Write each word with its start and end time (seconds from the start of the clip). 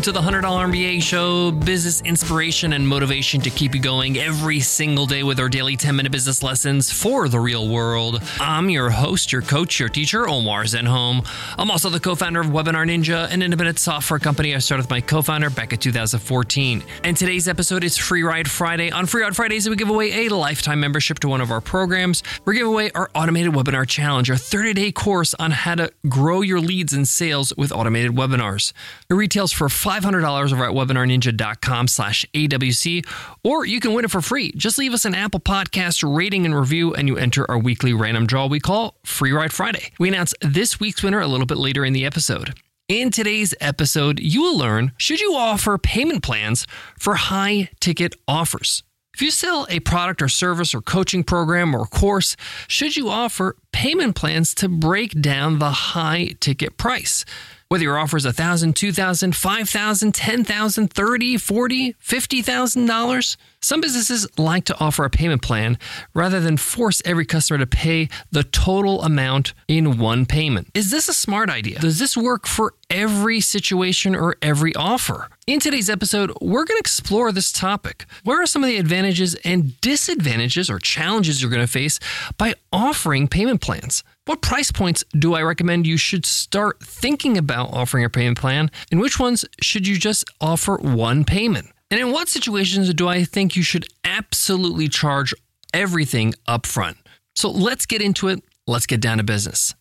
Welcome 0.00 0.14
to 0.14 0.18
the 0.18 0.30
$100 0.30 0.42
MBA 0.42 1.02
show, 1.02 1.50
business 1.50 2.00
inspiration 2.00 2.72
and 2.72 2.88
motivation 2.88 3.38
to 3.42 3.50
keep 3.50 3.74
you 3.74 3.82
going 3.82 4.16
every 4.16 4.58
single 4.60 5.04
day 5.04 5.22
with 5.22 5.38
our 5.38 5.50
daily 5.50 5.76
10 5.76 5.94
minute 5.94 6.10
business 6.10 6.42
lessons 6.42 6.90
for 6.90 7.28
the 7.28 7.38
real 7.38 7.68
world. 7.68 8.22
I'm 8.40 8.70
your 8.70 8.88
host, 8.88 9.30
your 9.30 9.42
coach, 9.42 9.78
your 9.78 9.90
teacher, 9.90 10.26
Omar 10.26 10.64
Zenhom. 10.64 11.26
I'm 11.58 11.70
also 11.70 11.90
the 11.90 12.00
co 12.00 12.14
founder 12.14 12.40
of 12.40 12.46
Webinar 12.46 12.88
Ninja, 12.88 13.30
an 13.30 13.42
independent 13.42 13.78
software 13.78 14.18
company 14.18 14.54
I 14.54 14.58
started 14.60 14.84
with 14.84 14.90
my 14.90 15.02
co 15.02 15.20
founder 15.20 15.50
back 15.50 15.74
in 15.74 15.78
2014. 15.78 16.82
And 17.04 17.14
today's 17.14 17.46
episode 17.46 17.84
is 17.84 17.98
Free 17.98 18.22
Ride 18.22 18.50
Friday. 18.50 18.90
On 18.90 19.04
Free 19.04 19.22
Ride 19.22 19.36
Fridays, 19.36 19.68
we 19.68 19.76
give 19.76 19.90
away 19.90 20.24
a 20.26 20.34
lifetime 20.34 20.80
membership 20.80 21.18
to 21.18 21.28
one 21.28 21.42
of 21.42 21.50
our 21.50 21.60
programs. 21.60 22.22
We're 22.46 22.54
giving 22.54 22.72
away 22.72 22.90
our 22.94 23.10
automated 23.14 23.52
webinar 23.52 23.86
challenge, 23.86 24.30
our 24.30 24.38
30 24.38 24.72
day 24.72 24.92
course 24.92 25.34
on 25.34 25.50
how 25.50 25.74
to 25.74 25.92
grow 26.08 26.40
your 26.40 26.58
leads 26.58 26.94
and 26.94 27.06
sales 27.06 27.54
with 27.58 27.70
automated 27.70 28.12
webinars. 28.12 28.72
It 29.10 29.14
retails 29.14 29.52
for 29.52 29.68
$500 29.90 30.52
over 30.52 30.64
at 30.64 30.70
webinarninja.com 30.70 31.88
slash 31.88 32.24
AWC, 32.32 33.04
or 33.42 33.64
you 33.66 33.80
can 33.80 33.92
win 33.92 34.04
it 34.04 34.10
for 34.10 34.20
free. 34.20 34.52
Just 34.52 34.78
leave 34.78 34.94
us 34.94 35.04
an 35.04 35.16
Apple 35.16 35.40
Podcast 35.40 36.04
rating 36.16 36.44
and 36.46 36.54
review, 36.54 36.94
and 36.94 37.08
you 37.08 37.16
enter 37.16 37.50
our 37.50 37.58
weekly 37.58 37.92
random 37.92 38.26
draw 38.26 38.46
we 38.46 38.60
call 38.60 38.94
Free 39.04 39.32
Ride 39.32 39.52
Friday. 39.52 39.90
We 39.98 40.08
announce 40.08 40.32
this 40.42 40.78
week's 40.78 41.02
winner 41.02 41.20
a 41.20 41.26
little 41.26 41.46
bit 41.46 41.58
later 41.58 41.84
in 41.84 41.92
the 41.92 42.06
episode. 42.06 42.54
In 42.86 43.10
today's 43.10 43.54
episode, 43.60 44.20
you 44.20 44.42
will 44.42 44.58
learn 44.58 44.92
should 44.96 45.20
you 45.20 45.34
offer 45.34 45.76
payment 45.76 46.22
plans 46.22 46.66
for 46.98 47.14
high 47.14 47.68
ticket 47.80 48.14
offers? 48.28 48.82
If 49.14 49.22
you 49.22 49.30
sell 49.30 49.66
a 49.68 49.80
product 49.80 50.22
or 50.22 50.28
service 50.28 50.74
or 50.74 50.80
coaching 50.80 51.24
program 51.24 51.74
or 51.74 51.84
course, 51.84 52.36
should 52.68 52.96
you 52.96 53.08
offer 53.08 53.56
payment 53.72 54.14
plans 54.14 54.54
to 54.54 54.68
break 54.68 55.20
down 55.20 55.58
the 55.58 55.70
high 55.70 56.36
ticket 56.40 56.76
price? 56.76 57.24
Whether 57.70 57.84
your 57.84 57.98
offer 57.98 58.16
is 58.16 58.26
$1,000, 58.26 58.72
$2,000, 58.72 59.30
$5,000, 59.30 60.10
$10,000, 60.12 60.88
$30,000, 60.88 61.94
$40,000, 61.94 61.94
$50,000, 62.02 63.36
some 63.62 63.80
businesses 63.80 64.26
like 64.36 64.64
to 64.64 64.76
offer 64.80 65.04
a 65.04 65.10
payment 65.10 65.40
plan 65.40 65.78
rather 66.12 66.40
than 66.40 66.56
force 66.56 67.00
every 67.04 67.24
customer 67.24 67.58
to 67.58 67.68
pay 67.68 68.08
the 68.32 68.42
total 68.42 69.04
amount 69.04 69.54
in 69.68 69.98
one 69.98 70.26
payment. 70.26 70.66
Is 70.74 70.90
this 70.90 71.08
a 71.08 71.14
smart 71.14 71.48
idea? 71.48 71.78
Does 71.78 72.00
this 72.00 72.16
work 72.16 72.48
for 72.48 72.74
every 72.90 73.40
situation 73.40 74.16
or 74.16 74.34
every 74.42 74.74
offer? 74.74 75.28
In 75.46 75.60
today's 75.60 75.88
episode, 75.88 76.32
we're 76.40 76.64
going 76.64 76.76
to 76.76 76.80
explore 76.80 77.30
this 77.30 77.52
topic. 77.52 78.04
What 78.24 78.34
are 78.34 78.46
some 78.46 78.64
of 78.64 78.68
the 78.68 78.78
advantages 78.78 79.36
and 79.44 79.80
disadvantages 79.80 80.68
or 80.68 80.80
challenges 80.80 81.40
you're 81.40 81.52
going 81.52 81.64
to 81.64 81.72
face 81.72 82.00
by 82.36 82.54
offering 82.72 83.28
payment 83.28 83.60
plans? 83.60 84.02
What 84.30 84.42
price 84.42 84.70
points 84.70 85.02
do 85.18 85.34
I 85.34 85.42
recommend 85.42 85.88
you 85.88 85.96
should 85.96 86.24
start 86.24 86.80
thinking 86.84 87.36
about 87.36 87.72
offering 87.72 88.04
a 88.04 88.08
payment 88.08 88.38
plan? 88.38 88.70
And 88.92 89.00
which 89.00 89.18
ones 89.18 89.44
should 89.60 89.88
you 89.88 89.98
just 89.98 90.24
offer 90.40 90.76
one 90.76 91.24
payment? 91.24 91.66
And 91.90 91.98
in 91.98 92.12
what 92.12 92.28
situations 92.28 92.94
do 92.94 93.08
I 93.08 93.24
think 93.24 93.56
you 93.56 93.64
should 93.64 93.86
absolutely 94.04 94.86
charge 94.86 95.34
everything 95.74 96.34
up 96.46 96.64
front? 96.64 96.98
So 97.34 97.50
let's 97.50 97.86
get 97.86 98.00
into 98.00 98.28
it. 98.28 98.44
Let's 98.68 98.86
get 98.86 99.00
down 99.00 99.18
to 99.18 99.24
business. 99.24 99.74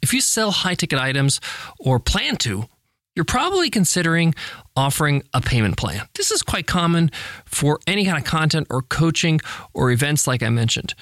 If 0.00 0.14
you 0.14 0.20
sell 0.20 0.52
high 0.52 0.76
ticket 0.76 1.00
items 1.00 1.40
or 1.80 1.98
plan 1.98 2.36
to, 2.36 2.66
you're 3.16 3.24
probably 3.24 3.70
considering 3.70 4.36
offering 4.76 5.24
a 5.32 5.40
payment 5.40 5.76
plan. 5.76 6.06
This 6.14 6.30
is 6.30 6.42
quite 6.42 6.68
common 6.68 7.10
for 7.44 7.80
any 7.88 8.04
kind 8.04 8.18
of 8.18 8.22
content 8.22 8.68
or 8.70 8.82
coaching 8.82 9.40
or 9.72 9.90
events, 9.90 10.28
like 10.28 10.44
I 10.44 10.48
mentioned. 10.48 10.94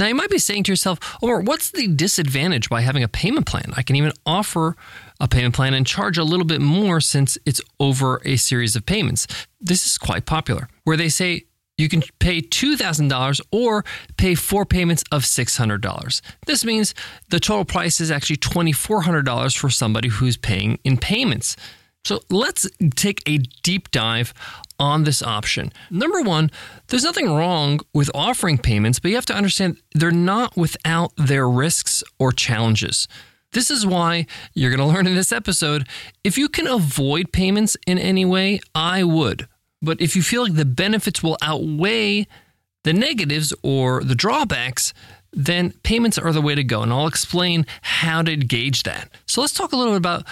Now, 0.00 0.06
you 0.06 0.14
might 0.14 0.30
be 0.30 0.38
saying 0.38 0.62
to 0.64 0.72
yourself, 0.72 1.18
or 1.20 1.42
what's 1.42 1.72
the 1.72 1.86
disadvantage 1.86 2.70
by 2.70 2.80
having 2.80 3.02
a 3.02 3.08
payment 3.08 3.44
plan? 3.44 3.74
I 3.76 3.82
can 3.82 3.96
even 3.96 4.12
offer 4.24 4.74
a 5.20 5.28
payment 5.28 5.54
plan 5.54 5.74
and 5.74 5.86
charge 5.86 6.16
a 6.16 6.24
little 6.24 6.46
bit 6.46 6.62
more 6.62 7.02
since 7.02 7.36
it's 7.44 7.60
over 7.78 8.22
a 8.24 8.36
series 8.36 8.74
of 8.74 8.86
payments. 8.86 9.26
This 9.60 9.84
is 9.84 9.98
quite 9.98 10.24
popular, 10.24 10.68
where 10.84 10.96
they 10.96 11.10
say 11.10 11.42
you 11.76 11.90
can 11.90 12.02
pay 12.18 12.40
$2,000 12.40 13.40
or 13.52 13.84
pay 14.16 14.34
four 14.34 14.64
payments 14.64 15.04
of 15.12 15.24
$600. 15.24 16.22
This 16.46 16.64
means 16.64 16.94
the 17.28 17.38
total 17.38 17.66
price 17.66 18.00
is 18.00 18.10
actually 18.10 18.38
$2,400 18.38 19.54
for 19.58 19.68
somebody 19.68 20.08
who's 20.08 20.38
paying 20.38 20.78
in 20.82 20.96
payments. 20.96 21.56
So 22.04 22.20
let's 22.30 22.66
take 22.96 23.22
a 23.26 23.38
deep 23.62 23.90
dive 23.90 24.32
on 24.78 25.04
this 25.04 25.22
option. 25.22 25.72
Number 25.90 26.22
one, 26.22 26.50
there's 26.88 27.04
nothing 27.04 27.28
wrong 27.28 27.80
with 27.92 28.10
offering 28.14 28.58
payments, 28.58 28.98
but 28.98 29.10
you 29.10 29.16
have 29.16 29.26
to 29.26 29.34
understand 29.34 29.76
they're 29.94 30.10
not 30.10 30.56
without 30.56 31.12
their 31.16 31.48
risks 31.48 32.02
or 32.18 32.32
challenges. 32.32 33.06
This 33.52 33.70
is 33.70 33.84
why 33.84 34.26
you're 34.54 34.74
going 34.74 34.86
to 34.86 34.94
learn 34.94 35.06
in 35.06 35.14
this 35.14 35.32
episode 35.32 35.86
if 36.24 36.38
you 36.38 36.48
can 36.48 36.66
avoid 36.66 37.32
payments 37.32 37.76
in 37.86 37.98
any 37.98 38.24
way, 38.24 38.60
I 38.74 39.04
would. 39.04 39.48
But 39.82 40.00
if 40.00 40.14
you 40.14 40.22
feel 40.22 40.44
like 40.44 40.54
the 40.54 40.64
benefits 40.64 41.22
will 41.22 41.36
outweigh 41.42 42.26
the 42.84 42.92
negatives 42.92 43.52
or 43.62 44.02
the 44.02 44.14
drawbacks, 44.14 44.94
then 45.32 45.72
payments 45.82 46.18
are 46.18 46.32
the 46.32 46.40
way 46.40 46.54
to 46.54 46.64
go. 46.64 46.82
And 46.82 46.92
I'll 46.92 47.06
explain 47.06 47.66
how 47.82 48.22
to 48.22 48.36
gauge 48.36 48.84
that. 48.84 49.10
So 49.26 49.40
let's 49.40 49.52
talk 49.52 49.72
a 49.72 49.76
little 49.76 49.92
bit 49.92 49.98
about 49.98 50.24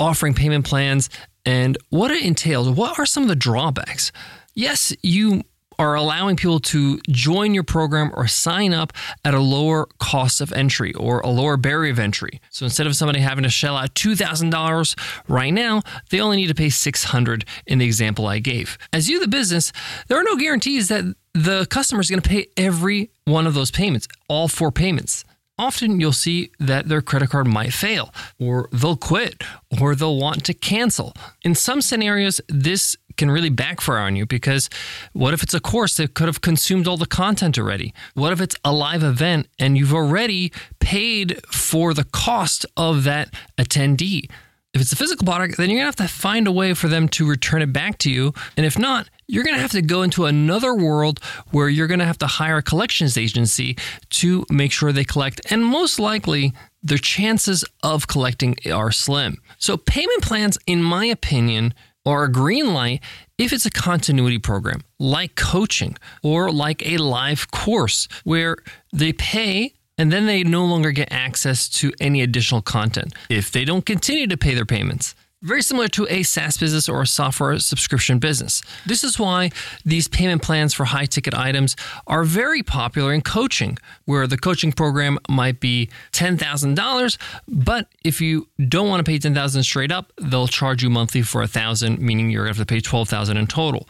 offering 0.00 0.34
payment 0.34 0.64
plans 0.64 1.10
and 1.44 1.78
what 1.90 2.10
it 2.10 2.24
entails. 2.24 2.68
What 2.68 2.98
are 2.98 3.06
some 3.06 3.22
of 3.22 3.28
the 3.28 3.36
drawbacks? 3.36 4.12
Yes, 4.54 4.94
you 5.02 5.42
are 5.78 5.94
allowing 5.94 6.36
people 6.36 6.58
to 6.58 6.98
join 7.10 7.52
your 7.52 7.62
program 7.62 8.10
or 8.14 8.26
sign 8.26 8.72
up 8.72 8.92
at 9.24 9.34
a 9.34 9.40
lower 9.40 9.86
cost 9.98 10.40
of 10.40 10.52
entry 10.52 10.94
or 10.94 11.20
a 11.20 11.28
lower 11.28 11.56
barrier 11.56 11.92
of 11.92 11.98
entry. 11.98 12.40
So 12.50 12.64
instead 12.64 12.86
of 12.86 12.96
somebody 12.96 13.20
having 13.20 13.44
to 13.44 13.50
shell 13.50 13.76
out 13.76 13.94
$2,000 13.94 14.98
right 15.28 15.52
now, 15.52 15.82
they 16.10 16.20
only 16.20 16.38
need 16.38 16.48
to 16.48 16.54
pay 16.54 16.70
600 16.70 17.44
in 17.66 17.78
the 17.78 17.84
example 17.84 18.26
I 18.26 18.38
gave. 18.38 18.78
As 18.92 19.08
you 19.10 19.20
the 19.20 19.28
business, 19.28 19.72
there 20.08 20.18
are 20.18 20.24
no 20.24 20.36
guarantees 20.36 20.88
that 20.88 21.04
the 21.34 21.66
customer 21.66 22.00
is 22.00 22.08
going 22.08 22.22
to 22.22 22.28
pay 22.28 22.46
every 22.56 23.10
one 23.26 23.46
of 23.46 23.54
those 23.54 23.70
payments, 23.70 24.08
all 24.28 24.48
four 24.48 24.72
payments 24.72 25.24
often 25.58 26.00
you'll 26.00 26.12
see 26.12 26.50
that 26.58 26.88
their 26.88 27.02
credit 27.02 27.30
card 27.30 27.46
might 27.46 27.72
fail, 27.72 28.12
or 28.38 28.68
they'll 28.72 28.96
quit, 28.96 29.42
or 29.80 29.94
they'll 29.94 30.18
want 30.18 30.44
to 30.44 30.54
cancel. 30.54 31.14
In 31.42 31.54
some 31.54 31.80
scenarios, 31.80 32.40
this 32.48 32.96
can 33.16 33.30
really 33.30 33.48
backfire 33.48 33.98
on 33.98 34.14
you 34.14 34.26
because 34.26 34.68
what 35.12 35.34
if 35.34 35.42
it's 35.42 35.54
a 35.54 35.60
course 35.60 35.96
that 35.96 36.14
could 36.14 36.26
have 36.26 36.40
consumed 36.40 36.86
all 36.86 36.96
the 36.96 37.06
content 37.06 37.58
already? 37.58 37.94
What 38.14 38.32
if 38.32 38.40
it's 38.40 38.56
a 38.64 38.72
live 38.72 39.02
event 39.02 39.48
and 39.58 39.76
you've 39.76 39.94
already 39.94 40.52
paid 40.80 41.40
for 41.46 41.94
the 41.94 42.04
cost 42.04 42.66
of 42.76 43.04
that 43.04 43.32
attendee? 43.56 44.30
If 44.74 44.82
it's 44.82 44.92
a 44.92 44.96
physical 44.96 45.24
product, 45.24 45.56
then 45.56 45.70
you're 45.70 45.78
gonna 45.78 45.86
have 45.86 45.96
to 45.96 46.08
find 46.08 46.46
a 46.46 46.52
way 46.52 46.74
for 46.74 46.88
them 46.88 47.08
to 47.10 47.26
return 47.26 47.62
it 47.62 47.72
back 47.72 47.96
to 47.98 48.10
you. 48.10 48.34
And 48.58 48.66
if 48.66 48.78
not, 48.78 49.08
you're 49.28 49.44
going 49.44 49.56
to 49.56 49.60
have 49.60 49.72
to 49.72 49.82
go 49.82 50.02
into 50.02 50.24
another 50.26 50.74
world 50.74 51.20
where 51.50 51.68
you're 51.68 51.86
going 51.86 52.00
to 52.00 52.06
have 52.06 52.18
to 52.18 52.26
hire 52.26 52.58
a 52.58 52.62
collections 52.62 53.18
agency 53.18 53.76
to 54.10 54.44
make 54.50 54.72
sure 54.72 54.92
they 54.92 55.04
collect. 55.04 55.40
And 55.50 55.64
most 55.64 55.98
likely, 55.98 56.52
the 56.82 56.98
chances 56.98 57.64
of 57.82 58.06
collecting 58.06 58.56
are 58.72 58.92
slim. 58.92 59.38
So, 59.58 59.76
payment 59.76 60.22
plans, 60.22 60.58
in 60.66 60.82
my 60.82 61.06
opinion, 61.06 61.74
are 62.06 62.24
a 62.24 62.32
green 62.32 62.72
light 62.72 63.02
if 63.36 63.52
it's 63.52 63.66
a 63.66 63.70
continuity 63.70 64.38
program 64.38 64.80
like 64.98 65.34
coaching 65.34 65.96
or 66.22 66.50
like 66.50 66.86
a 66.86 66.96
live 66.98 67.50
course 67.50 68.08
where 68.24 68.56
they 68.92 69.12
pay 69.12 69.74
and 69.98 70.12
then 70.12 70.26
they 70.26 70.44
no 70.44 70.64
longer 70.64 70.92
get 70.92 71.10
access 71.10 71.68
to 71.68 71.92
any 72.00 72.22
additional 72.22 72.62
content 72.62 73.12
if 73.28 73.50
they 73.50 73.64
don't 73.64 73.84
continue 73.84 74.26
to 74.26 74.36
pay 74.36 74.54
their 74.54 74.64
payments 74.64 75.14
very 75.42 75.62
similar 75.62 75.88
to 75.88 76.06
a 76.08 76.22
SaaS 76.22 76.56
business 76.56 76.88
or 76.88 77.02
a 77.02 77.06
software 77.06 77.58
subscription 77.58 78.18
business. 78.18 78.62
This 78.86 79.04
is 79.04 79.18
why 79.18 79.50
these 79.84 80.08
payment 80.08 80.42
plans 80.42 80.72
for 80.74 80.84
high 80.84 81.04
ticket 81.04 81.34
items 81.34 81.76
are 82.06 82.24
very 82.24 82.62
popular 82.62 83.12
in 83.12 83.20
coaching, 83.20 83.78
where 84.06 84.26
the 84.26 84.38
coaching 84.38 84.72
program 84.72 85.18
might 85.28 85.60
be 85.60 85.90
$10,000, 86.12 87.18
but 87.48 87.88
if 88.02 88.20
you 88.20 88.48
don't 88.68 88.88
want 88.88 89.04
to 89.04 89.10
pay 89.10 89.18
10,000 89.18 89.62
straight 89.62 89.92
up, 89.92 90.12
they'll 90.20 90.48
charge 90.48 90.82
you 90.82 90.90
monthly 90.90 91.22
for 91.22 91.40
1,000, 91.40 92.00
meaning 92.00 92.30
you're 92.30 92.44
going 92.44 92.54
to 92.54 92.60
have 92.60 92.66
to 92.66 92.74
pay 92.74 92.80
12,000 92.80 93.36
in 93.36 93.46
total. 93.46 93.88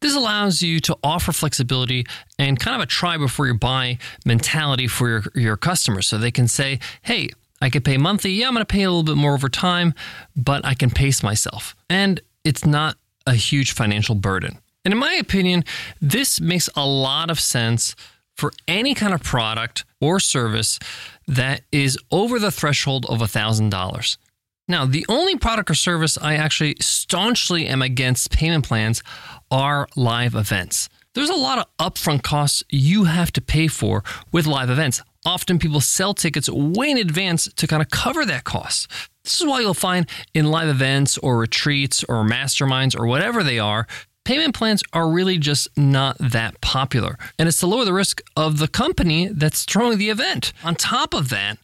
This 0.00 0.14
allows 0.14 0.62
you 0.62 0.78
to 0.80 0.96
offer 1.02 1.32
flexibility 1.32 2.06
and 2.38 2.58
kind 2.58 2.76
of 2.76 2.82
a 2.82 2.86
try 2.86 3.16
before 3.16 3.46
you 3.46 3.54
buy 3.54 3.98
mentality 4.24 4.86
for 4.86 5.08
your, 5.08 5.22
your 5.34 5.56
customers. 5.56 6.06
So 6.06 6.18
they 6.18 6.30
can 6.30 6.46
say, 6.46 6.78
hey, 7.02 7.30
I 7.60 7.70
could 7.70 7.84
pay 7.84 7.96
monthly. 7.96 8.32
Yeah, 8.32 8.48
I'm 8.48 8.54
going 8.54 8.64
to 8.64 8.72
pay 8.72 8.82
a 8.82 8.90
little 8.90 9.02
bit 9.02 9.16
more 9.16 9.34
over 9.34 9.48
time, 9.48 9.94
but 10.36 10.64
I 10.64 10.74
can 10.74 10.90
pace 10.90 11.22
myself. 11.22 11.74
And 11.90 12.20
it's 12.44 12.64
not 12.64 12.96
a 13.26 13.34
huge 13.34 13.72
financial 13.72 14.14
burden. 14.14 14.58
And 14.84 14.92
in 14.92 14.98
my 14.98 15.14
opinion, 15.14 15.64
this 16.00 16.40
makes 16.40 16.70
a 16.76 16.86
lot 16.86 17.30
of 17.30 17.40
sense 17.40 17.94
for 18.36 18.52
any 18.68 18.94
kind 18.94 19.12
of 19.12 19.22
product 19.22 19.84
or 20.00 20.20
service 20.20 20.78
that 21.26 21.62
is 21.72 21.98
over 22.10 22.38
the 22.38 22.52
threshold 22.52 23.04
of 23.06 23.18
$1,000. 23.18 24.16
Now, 24.68 24.86
the 24.86 25.04
only 25.08 25.36
product 25.36 25.70
or 25.70 25.74
service 25.74 26.16
I 26.18 26.36
actually 26.36 26.76
staunchly 26.80 27.66
am 27.66 27.82
against 27.82 28.30
payment 28.30 28.66
plans 28.66 29.02
are 29.50 29.88
live 29.96 30.34
events. 30.34 30.88
There's 31.14 31.30
a 31.30 31.34
lot 31.34 31.58
of 31.58 31.66
upfront 31.78 32.22
costs 32.22 32.62
you 32.68 33.04
have 33.04 33.32
to 33.32 33.40
pay 33.40 33.66
for 33.66 34.04
with 34.30 34.46
live 34.46 34.70
events 34.70 35.02
often 35.28 35.58
people 35.58 35.80
sell 35.80 36.14
tickets 36.14 36.48
way 36.48 36.90
in 36.90 36.98
advance 36.98 37.52
to 37.54 37.66
kind 37.66 37.82
of 37.82 37.90
cover 37.90 38.24
that 38.24 38.44
cost. 38.44 38.90
This 39.22 39.40
is 39.40 39.46
why 39.46 39.60
you'll 39.60 39.74
find 39.74 40.08
in 40.32 40.50
live 40.50 40.68
events 40.68 41.18
or 41.18 41.38
retreats 41.38 42.02
or 42.04 42.24
masterminds 42.24 42.98
or 42.98 43.06
whatever 43.06 43.42
they 43.42 43.58
are, 43.58 43.86
payment 44.24 44.54
plans 44.54 44.82
are 44.92 45.08
really 45.08 45.36
just 45.38 45.68
not 45.76 46.16
that 46.18 46.60
popular. 46.60 47.18
And 47.38 47.46
it's 47.46 47.60
to 47.60 47.66
lower 47.66 47.84
the 47.84 47.92
risk 47.92 48.22
of 48.36 48.58
the 48.58 48.68
company 48.68 49.28
that's 49.28 49.64
throwing 49.64 49.98
the 49.98 50.08
event. 50.08 50.52
On 50.64 50.74
top 50.74 51.12
of 51.12 51.28
that, 51.28 51.58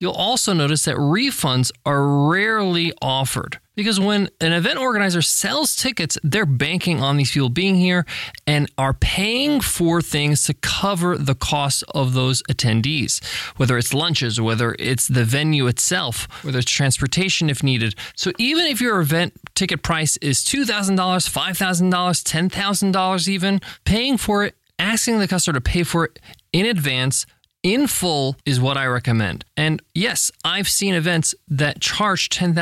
you'll 0.00 0.12
also 0.12 0.52
notice 0.52 0.84
that 0.84 0.96
refunds 0.96 1.70
are 1.86 2.28
rarely 2.28 2.92
offered 3.00 3.60
because 3.74 3.98
when 3.98 4.28
an 4.40 4.52
event 4.52 4.78
organizer 4.78 5.22
sells 5.22 5.74
tickets, 5.74 6.18
they're 6.22 6.46
banking 6.46 7.00
on 7.00 7.16
these 7.16 7.32
people 7.32 7.48
being 7.48 7.74
here 7.74 8.06
and 8.46 8.70
are 8.78 8.94
paying 8.94 9.60
for 9.60 10.00
things 10.00 10.44
to 10.44 10.54
cover 10.54 11.16
the 11.16 11.34
cost 11.34 11.84
of 11.94 12.14
those 12.14 12.42
attendees, 12.44 13.24
whether 13.56 13.76
it's 13.78 13.94
lunches, 13.94 14.40
whether 14.40 14.76
it's 14.78 15.08
the 15.08 15.24
venue 15.24 15.66
itself, 15.66 16.28
whether 16.44 16.58
it's 16.58 16.70
transportation 16.70 17.50
if 17.50 17.62
needed. 17.62 17.94
So 18.16 18.32
even 18.38 18.66
if 18.66 18.80
your 18.80 19.00
event 19.00 19.34
ticket 19.54 19.82
price 19.82 20.16
is 20.18 20.38
$2,000, 20.40 20.96
$5,000, 20.96 21.90
$10,000 21.90 23.28
even, 23.28 23.60
paying 23.84 24.16
for 24.16 24.44
it, 24.44 24.54
asking 24.78 25.18
the 25.18 25.28
customer 25.28 25.54
to 25.54 25.60
pay 25.60 25.82
for 25.82 26.04
it 26.04 26.18
in 26.52 26.66
advance 26.66 27.26
in 27.64 27.88
full 27.88 28.36
is 28.44 28.60
what 28.60 28.76
I 28.76 28.86
recommend. 28.86 29.44
And 29.56 29.82
yes, 29.94 30.30
I've 30.44 30.68
seen 30.68 30.94
events 30.94 31.34
that 31.48 31.80
charge 31.80 32.28
$10,000, 32.28 32.54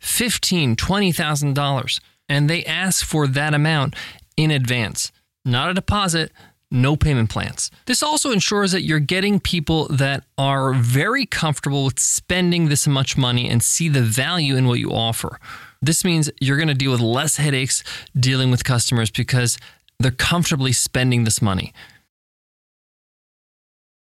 $15,000, 0.00 0.76
$20,000, 0.76 2.00
and 2.30 2.48
they 2.48 2.64
ask 2.64 3.04
for 3.04 3.26
that 3.26 3.52
amount 3.52 3.94
in 4.36 4.50
advance. 4.50 5.12
Not 5.44 5.70
a 5.70 5.74
deposit, 5.74 6.32
no 6.70 6.96
payment 6.96 7.30
plans. 7.30 7.70
This 7.86 8.02
also 8.02 8.30
ensures 8.30 8.72
that 8.72 8.82
you're 8.82 9.00
getting 9.00 9.40
people 9.40 9.88
that 9.88 10.24
are 10.36 10.74
very 10.74 11.26
comfortable 11.26 11.84
with 11.84 11.98
spending 11.98 12.68
this 12.68 12.86
much 12.86 13.16
money 13.16 13.48
and 13.48 13.62
see 13.62 13.88
the 13.88 14.02
value 14.02 14.54
in 14.54 14.66
what 14.66 14.78
you 14.78 14.90
offer. 14.90 15.40
This 15.80 16.04
means 16.04 16.30
you're 16.40 16.56
going 16.56 16.68
to 16.68 16.74
deal 16.74 16.92
with 16.92 17.00
less 17.00 17.36
headaches 17.36 17.82
dealing 18.18 18.50
with 18.50 18.64
customers 18.64 19.10
because 19.10 19.58
they're 19.98 20.10
comfortably 20.10 20.72
spending 20.72 21.24
this 21.24 21.40
money 21.42 21.72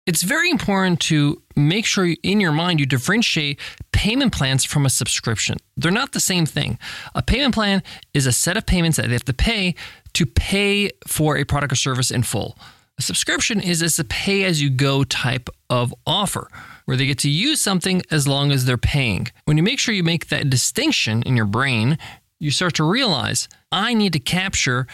it's 0.10 0.24
very 0.24 0.50
important 0.50 1.00
to 1.00 1.40
make 1.56 1.86
sure 1.86 2.16
in 2.24 2.42
your 2.42 2.52
mind 2.52 2.80
you 2.80 2.88
differentiate 2.88 3.60
payment 3.92 4.34
plans 4.34 4.66
from 4.66 4.84
a 4.84 4.90
subscription. 4.90 5.58
They're 5.78 5.92
not 5.92 6.14
the 6.14 6.20
same 6.20 6.48
thing. 6.48 6.80
A 7.14 7.22
payment 7.22 7.54
plan 7.54 7.84
is 8.16 8.26
a 8.26 8.32
set 8.32 8.58
of 8.58 8.66
payments 8.66 8.98
that 8.98 9.06
they 9.06 9.14
have 9.14 9.26
to 9.26 9.36
pay 9.36 9.76
to 10.14 10.26
pay 10.26 10.90
for 11.06 11.38
a 11.38 11.44
product 11.44 11.74
or 11.74 11.76
service 11.76 12.10
in 12.10 12.24
full. 12.24 12.58
A 12.98 13.04
subscription 13.04 13.62
is 13.62 14.00
a 14.00 14.04
pay 14.04 14.46
as 14.46 14.64
you 14.64 14.72
go 14.72 15.04
type 15.04 15.48
of 15.70 15.94
offer 16.08 16.50
where 16.86 16.98
they 16.98 17.06
get 17.06 17.20
to 17.20 17.30
use 17.30 17.62
something 17.62 18.02
as 18.10 18.28
long 18.28 18.52
as 18.52 18.66
they're 18.66 18.78
paying. 18.80 19.28
When 19.46 19.58
you 19.58 19.64
make 19.64 19.78
sure 19.78 19.94
you 19.94 20.04
make 20.04 20.30
that 20.30 20.50
distinction 20.50 21.22
in 21.22 21.36
your 21.36 21.46
brain, 21.46 22.00
you 22.40 22.50
start 22.50 22.74
to 22.76 22.84
realize 22.84 23.48
I 23.72 23.94
need 23.94 24.14
to 24.14 24.20
capture 24.20 24.88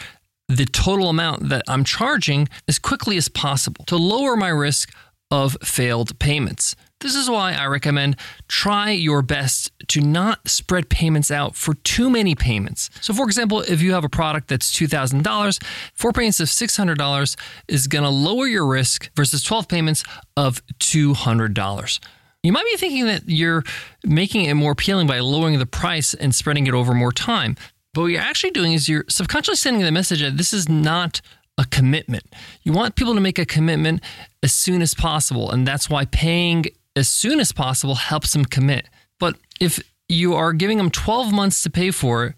the 0.48 0.64
total 0.64 1.08
amount 1.08 1.48
that 1.48 1.62
I'm 1.68 1.84
charging 1.84 2.48
as 2.68 2.78
quickly 2.78 3.16
as 3.16 3.28
possible 3.28 3.84
to 3.86 3.96
lower 3.96 4.36
my 4.36 4.48
risk 4.48 4.92
of 5.30 5.56
failed 5.62 6.18
payments. 6.18 6.76
This 7.00 7.14
is 7.14 7.28
why 7.28 7.52
I 7.52 7.66
recommend 7.66 8.16
try 8.48 8.90
your 8.90 9.20
best 9.20 9.70
to 9.88 10.00
not 10.00 10.48
spread 10.48 10.88
payments 10.88 11.30
out 11.30 11.54
for 11.54 11.74
too 11.74 12.08
many 12.08 12.34
payments. 12.34 12.88
So, 13.02 13.12
for 13.12 13.24
example, 13.26 13.60
if 13.60 13.82
you 13.82 13.92
have 13.92 14.04
a 14.04 14.08
product 14.08 14.48
that's 14.48 14.72
$2,000, 14.72 15.62
four 15.94 16.12
payments 16.12 16.40
of 16.40 16.48
$600 16.48 17.36
is 17.68 17.86
going 17.86 18.04
to 18.04 18.10
lower 18.10 18.46
your 18.46 18.66
risk 18.66 19.10
versus 19.14 19.42
12 19.42 19.68
payments 19.68 20.04
of 20.36 20.66
$200. 20.78 22.00
You 22.42 22.52
might 22.52 22.64
be 22.64 22.76
thinking 22.76 23.06
that 23.06 23.24
you're 23.26 23.64
making 24.04 24.44
it 24.44 24.54
more 24.54 24.72
appealing 24.72 25.06
by 25.06 25.18
lowering 25.18 25.58
the 25.58 25.66
price 25.66 26.14
and 26.14 26.34
spreading 26.34 26.66
it 26.66 26.74
over 26.74 26.94
more 26.94 27.12
time. 27.12 27.56
But 27.96 28.02
what 28.02 28.08
you're 28.08 28.20
actually 28.20 28.50
doing 28.50 28.74
is 28.74 28.90
you're 28.90 29.06
subconsciously 29.08 29.56
sending 29.56 29.82
the 29.82 29.90
message 29.90 30.20
that 30.20 30.36
this 30.36 30.52
is 30.52 30.68
not 30.68 31.22
a 31.56 31.64
commitment. 31.64 32.24
You 32.62 32.72
want 32.72 32.94
people 32.94 33.14
to 33.14 33.22
make 33.22 33.38
a 33.38 33.46
commitment 33.46 34.02
as 34.42 34.52
soon 34.52 34.82
as 34.82 34.92
possible. 34.92 35.50
And 35.50 35.66
that's 35.66 35.88
why 35.88 36.04
paying 36.04 36.66
as 36.94 37.08
soon 37.08 37.40
as 37.40 37.52
possible 37.52 37.94
helps 37.94 38.34
them 38.34 38.44
commit. 38.44 38.86
But 39.18 39.36
if 39.62 39.82
you 40.10 40.34
are 40.34 40.52
giving 40.52 40.76
them 40.76 40.90
12 40.90 41.32
months 41.32 41.62
to 41.62 41.70
pay 41.70 41.90
for 41.90 42.26
it, 42.26 42.34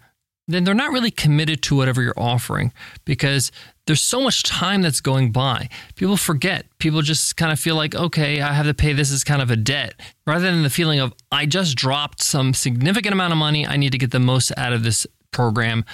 then 0.47 0.63
they're 0.63 0.73
not 0.73 0.93
really 0.93 1.11
committed 1.11 1.61
to 1.63 1.75
whatever 1.75 2.01
you're 2.01 2.13
offering 2.15 2.71
because 3.03 3.51
there's 3.85 3.99
so 4.01 4.21
much 4.21 4.43
time 4.43 4.81
that's 4.81 5.01
going 5.01 5.33
by. 5.33 5.67
People 5.95 6.15
forget. 6.15 6.67
People 6.77 7.01
just 7.01 7.35
kind 7.35 7.51
of 7.51 7.59
feel 7.59 7.75
like, 7.75 7.93
okay, 7.93 8.39
I 8.39 8.53
have 8.53 8.65
to 8.65 8.73
pay 8.73 8.93
this 8.93 9.11
as 9.11 9.25
kind 9.25 9.41
of 9.41 9.51
a 9.51 9.57
debt 9.57 9.99
rather 10.25 10.49
than 10.49 10.63
the 10.63 10.69
feeling 10.69 11.01
of, 11.01 11.13
I 11.33 11.45
just 11.45 11.75
dropped 11.75 12.23
some 12.23 12.53
significant 12.53 13.11
amount 13.11 13.33
of 13.33 13.37
money. 13.37 13.67
I 13.67 13.75
need 13.75 13.91
to 13.91 13.97
get 13.97 14.11
the 14.11 14.19
most 14.21 14.53
out 14.57 14.71
of 14.71 14.83
this 14.83 15.05
program 15.31 15.85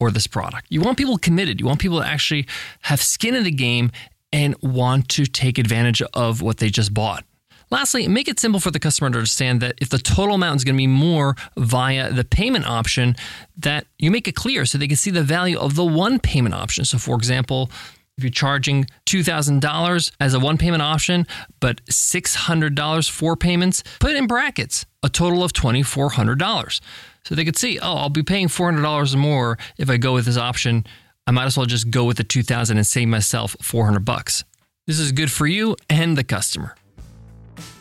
or 0.00 0.10
this 0.10 0.26
product. 0.26 0.66
You 0.68 0.80
want 0.80 0.98
people 0.98 1.18
committed. 1.18 1.60
You 1.60 1.66
want 1.66 1.80
people 1.80 2.00
to 2.00 2.06
actually 2.06 2.46
have 2.82 3.02
skin 3.02 3.34
in 3.34 3.44
the 3.44 3.50
game 3.50 3.90
and 4.32 4.56
want 4.62 5.08
to 5.10 5.26
take 5.26 5.58
advantage 5.58 6.02
of 6.12 6.42
what 6.42 6.58
they 6.58 6.68
just 6.68 6.92
bought. 6.92 7.24
Lastly, 7.70 8.06
make 8.08 8.28
it 8.28 8.38
simple 8.38 8.60
for 8.60 8.70
the 8.70 8.78
customer 8.78 9.10
to 9.10 9.18
understand 9.18 9.60
that 9.60 9.74
if 9.80 9.88
the 9.88 9.98
total 9.98 10.34
amount 10.34 10.56
is 10.56 10.64
going 10.64 10.76
to 10.76 10.78
be 10.78 10.86
more 10.86 11.34
via 11.56 12.12
the 12.12 12.24
payment 12.24 12.66
option, 12.66 13.16
that 13.56 13.86
you 13.98 14.10
make 14.10 14.28
it 14.28 14.34
clear 14.34 14.66
so 14.66 14.76
they 14.76 14.88
can 14.88 14.96
see 14.96 15.10
the 15.10 15.22
value 15.22 15.58
of 15.58 15.74
the 15.74 15.84
one 15.84 16.18
payment 16.18 16.54
option. 16.54 16.84
So, 16.84 16.98
for 16.98 17.16
example, 17.16 17.70
if 18.16 18.22
you're 18.22 18.30
charging 18.30 18.86
$2,000 19.06 20.12
as 20.20 20.34
a 20.34 20.40
one 20.40 20.58
payment 20.58 20.82
option, 20.82 21.26
but 21.60 21.84
$600 21.86 23.10
for 23.10 23.36
payments, 23.36 23.82
put 23.98 24.10
it 24.10 24.16
in 24.16 24.26
brackets 24.26 24.86
a 25.04 25.08
total 25.08 25.44
of 25.44 25.52
$2,400. 25.52 26.80
So 27.24 27.34
they 27.34 27.44
could 27.44 27.56
see, 27.56 27.78
oh, 27.78 27.94
I'll 27.94 28.08
be 28.08 28.22
paying 28.22 28.48
$400 28.48 29.14
or 29.14 29.18
more 29.18 29.58
if 29.78 29.88
I 29.88 29.96
go 29.96 30.14
with 30.14 30.24
this 30.24 30.36
option. 30.36 30.84
I 31.26 31.30
might 31.30 31.44
as 31.44 31.56
well 31.56 31.66
just 31.66 31.90
go 31.90 32.04
with 32.04 32.16
the 32.16 32.24
2000 32.24 32.76
and 32.76 32.86
save 32.86 33.08
myself 33.08 33.56
400 33.62 34.04
bucks. 34.04 34.44
This 34.86 34.98
is 34.98 35.12
good 35.12 35.30
for 35.30 35.46
you 35.46 35.76
and 35.88 36.18
the 36.18 36.24
customer. 36.24 36.74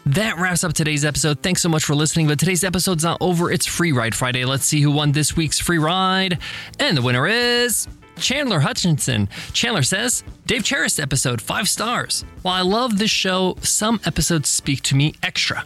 That 0.05 0.37
wraps 0.37 0.63
up 0.63 0.73
today's 0.73 1.05
episode. 1.05 1.41
Thanks 1.41 1.61
so 1.61 1.69
much 1.69 1.83
for 1.83 1.95
listening. 1.95 2.27
But 2.27 2.39
today's 2.39 2.63
episode's 2.63 3.03
not 3.03 3.17
over. 3.21 3.51
It's 3.51 3.65
Free 3.65 3.93
Ride 3.93 4.15
Friday. 4.15 4.43
Let's 4.45 4.65
see 4.65 4.81
who 4.81 4.91
won 4.91 5.13
this 5.13 5.35
week's 5.35 5.59
free 5.59 5.77
ride. 5.77 6.39
And 6.79 6.95
the 6.97 7.01
winner 7.01 7.25
is 7.27 7.87
Chandler 8.17 8.59
Hutchinson. 8.59 9.29
Chandler 9.53 9.83
says, 9.83 10.23
Dave 10.45 10.63
Charest 10.63 11.01
episode, 11.01 11.41
five 11.41 11.69
stars. 11.69 12.25
While 12.41 12.55
I 12.55 12.61
love 12.61 12.97
this 12.97 13.11
show, 13.11 13.57
some 13.61 13.99
episodes 14.05 14.49
speak 14.49 14.81
to 14.83 14.95
me 14.95 15.15
extra. 15.23 15.65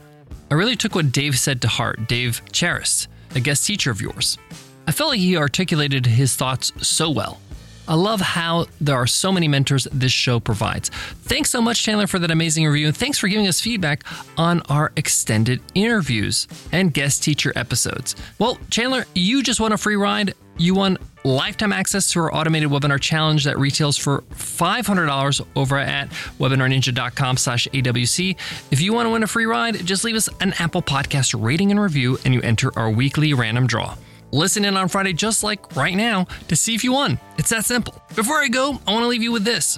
I 0.49 0.53
really 0.53 0.75
took 0.75 0.95
what 0.95 1.11
Dave 1.11 1.37
said 1.37 1.61
to 1.61 1.67
heart, 1.67 2.07
Dave 2.07 2.41
Charest 2.51 3.07
a 3.35 3.39
guest 3.39 3.65
teacher 3.65 3.91
of 3.91 4.01
yours. 4.01 4.37
I 4.87 4.91
felt 4.91 5.11
like 5.11 5.19
he 5.19 5.37
articulated 5.37 6.05
his 6.05 6.35
thoughts 6.35 6.71
so 6.85 7.09
well. 7.09 7.39
I 7.87 7.95
love 7.95 8.21
how 8.21 8.65
there 8.81 8.95
are 8.95 9.07
so 9.07 9.31
many 9.31 9.47
mentors 9.47 9.87
this 9.91 10.11
show 10.11 10.39
provides. 10.39 10.89
Thanks 10.89 11.49
so 11.49 11.61
much, 11.61 11.83
Chandler, 11.83 12.07
for 12.07 12.19
that 12.19 12.31
amazing 12.31 12.65
review, 12.65 12.87
and 12.87 12.97
thanks 12.97 13.17
for 13.17 13.27
giving 13.27 13.47
us 13.47 13.61
feedback 13.61 14.03
on 14.37 14.61
our 14.69 14.91
extended 14.95 15.61
interviews 15.75 16.47
and 16.71 16.93
guest 16.93 17.23
teacher 17.23 17.53
episodes. 17.55 18.15
Well, 18.39 18.57
Chandler, 18.69 19.05
you 19.15 19.43
just 19.43 19.59
won 19.59 19.71
a 19.71 19.77
free 19.77 19.95
ride. 19.95 20.33
You 20.57 20.73
won 20.73 20.97
lifetime 21.23 21.71
access 21.71 22.09
to 22.11 22.19
our 22.19 22.33
automated 22.33 22.69
webinar 22.69 22.99
challenge 22.99 23.43
that 23.43 23.59
retails 23.59 23.97
for 23.97 24.21
$500 24.31 25.45
over 25.55 25.77
at 25.77 26.09
webinarninja.com 26.39 27.37
slash 27.37 27.67
AWC. 27.73 28.35
If 28.71 28.81
you 28.81 28.93
want 28.93 29.05
to 29.07 29.11
win 29.11 29.23
a 29.23 29.27
free 29.27 29.45
ride, 29.45 29.85
just 29.85 30.03
leave 30.03 30.15
us 30.15 30.29
an 30.41 30.53
Apple 30.59 30.81
Podcast 30.81 31.39
rating 31.39 31.69
and 31.71 31.79
review, 31.79 32.17
and 32.25 32.33
you 32.33 32.41
enter 32.41 32.77
our 32.77 32.89
weekly 32.89 33.33
random 33.33 33.67
draw. 33.67 33.95
Listen 34.31 34.65
in 34.65 34.75
on 34.75 34.87
Friday, 34.87 35.13
just 35.13 35.43
like 35.43 35.75
right 35.75 35.95
now, 35.95 36.25
to 36.47 36.55
see 36.55 36.75
if 36.75 36.83
you 36.83 36.91
won. 36.91 37.19
It's 37.37 37.49
that 37.49 37.65
simple. 37.65 38.01
Before 38.15 38.37
I 38.37 38.47
go, 38.47 38.79
I 38.85 38.91
want 38.91 39.03
to 39.03 39.07
leave 39.07 39.23
you 39.23 39.31
with 39.31 39.45
this 39.45 39.77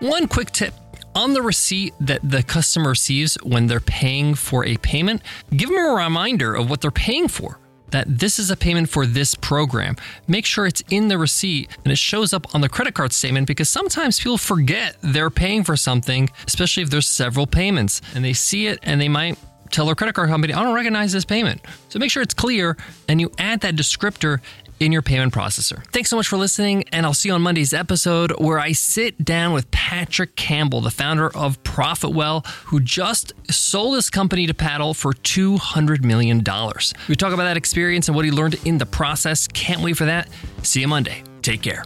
one 0.00 0.28
quick 0.28 0.50
tip. 0.50 0.74
On 1.14 1.32
the 1.32 1.42
receipt 1.42 1.94
that 2.00 2.28
the 2.28 2.42
customer 2.42 2.90
receives 2.90 3.36
when 3.44 3.68
they're 3.68 3.78
paying 3.78 4.34
for 4.34 4.64
a 4.64 4.76
payment, 4.78 5.22
give 5.56 5.68
them 5.68 5.78
a 5.78 5.94
reminder 5.94 6.54
of 6.54 6.68
what 6.68 6.80
they're 6.80 6.90
paying 6.90 7.28
for 7.28 7.60
that 7.94 8.18
this 8.18 8.40
is 8.40 8.50
a 8.50 8.56
payment 8.56 8.88
for 8.88 9.06
this 9.06 9.36
program. 9.36 9.94
Make 10.26 10.44
sure 10.46 10.66
it's 10.66 10.82
in 10.90 11.06
the 11.06 11.16
receipt 11.16 11.70
and 11.84 11.92
it 11.92 11.98
shows 11.98 12.32
up 12.32 12.52
on 12.52 12.60
the 12.60 12.68
credit 12.68 12.94
card 12.94 13.12
statement 13.12 13.46
because 13.46 13.68
sometimes 13.68 14.18
people 14.18 14.36
forget 14.36 14.96
they're 15.00 15.30
paying 15.30 15.62
for 15.62 15.76
something, 15.76 16.28
especially 16.44 16.82
if 16.82 16.90
there's 16.90 17.08
several 17.08 17.46
payments 17.46 18.02
and 18.16 18.24
they 18.24 18.32
see 18.32 18.66
it 18.66 18.80
and 18.82 19.00
they 19.00 19.08
might 19.08 19.38
tell 19.74 19.86
their 19.86 19.94
credit 19.94 20.14
card 20.14 20.28
company, 20.28 20.54
I 20.54 20.62
don't 20.62 20.74
recognize 20.74 21.12
this 21.12 21.24
payment. 21.24 21.60
So 21.88 21.98
make 21.98 22.10
sure 22.10 22.22
it's 22.22 22.34
clear 22.34 22.76
and 23.08 23.20
you 23.20 23.30
add 23.38 23.60
that 23.60 23.74
descriptor 23.74 24.40
in 24.80 24.92
your 24.92 25.02
payment 25.02 25.32
processor. 25.32 25.84
Thanks 25.86 26.10
so 26.10 26.16
much 26.16 26.26
for 26.26 26.36
listening, 26.36 26.84
and 26.92 27.06
I'll 27.06 27.14
see 27.14 27.28
you 27.28 27.34
on 27.34 27.42
Monday's 27.42 27.72
episode 27.72 28.32
where 28.38 28.58
I 28.58 28.72
sit 28.72 29.24
down 29.24 29.52
with 29.52 29.70
Patrick 29.70 30.34
Campbell, 30.36 30.80
the 30.80 30.90
founder 30.90 31.34
of 31.34 31.62
ProfitWell, 31.62 32.46
who 32.66 32.80
just 32.80 33.32
sold 33.50 33.94
his 33.94 34.10
company 34.10 34.46
to 34.46 34.54
Paddle 34.54 34.92
for 34.92 35.12
$200 35.12 36.02
million. 36.02 36.38
We 37.08 37.14
talk 37.14 37.32
about 37.32 37.44
that 37.44 37.56
experience 37.56 38.08
and 38.08 38.16
what 38.16 38.24
he 38.24 38.30
learned 38.30 38.56
in 38.64 38.78
the 38.78 38.86
process. 38.86 39.46
Can't 39.46 39.80
wait 39.80 39.96
for 39.96 40.06
that. 40.06 40.28
See 40.62 40.80
you 40.80 40.88
Monday. 40.88 41.22
Take 41.42 41.62
care. 41.62 41.84